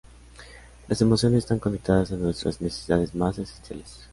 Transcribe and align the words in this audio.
Las 0.87 0.99
emociones 1.01 1.43
están 1.43 1.59
conectadas 1.59 2.11
a 2.11 2.15
nuestras 2.15 2.59
necesidades 2.59 3.13
más 3.13 3.37
esenciales. 3.37 3.99